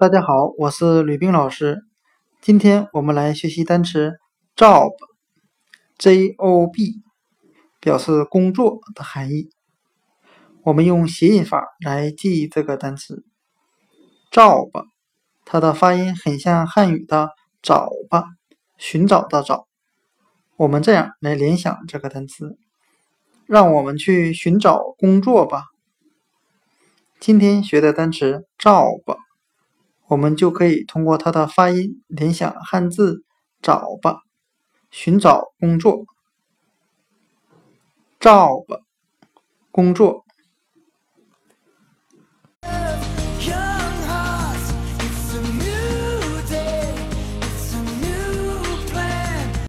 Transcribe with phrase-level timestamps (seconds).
[0.00, 1.82] 大家好，我是吕冰老师。
[2.40, 4.12] 今天我们来学习单词
[4.54, 5.02] job，J-O-B，
[7.80, 9.50] 表示工作的含义。
[10.62, 13.24] 我们用谐音法来记忆这个单词
[14.30, 14.70] job，
[15.44, 17.30] 它的发音很像汉语的
[17.60, 18.22] 找吧，
[18.76, 19.66] 寻找的找。
[20.54, 22.56] 我们这样来联想这个单词，
[23.46, 25.64] 让我们去寻找工作吧。
[27.18, 29.18] 今天学的单词 job，
[30.08, 33.22] 我们就可以通过它的发音联想汉字
[33.60, 34.22] “找吧”，
[34.90, 36.06] 寻找工作。
[38.20, 38.64] job，
[39.70, 40.27] 工作。